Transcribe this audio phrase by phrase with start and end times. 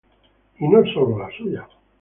[0.57, 1.67] Y no sólo la suya.